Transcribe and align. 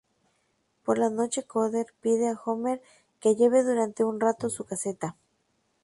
Por 0.83 0.97
la 0.97 1.11
noche 1.11 1.43
Cooder 1.43 1.85
pide 2.01 2.29
a 2.29 2.39
Homer 2.45 2.81
que 3.19 3.35
lleve 3.35 3.61
durante 3.63 4.03
un 4.03 4.19
rato 4.19 4.49
su 4.49 4.63
caseta. 4.65 5.15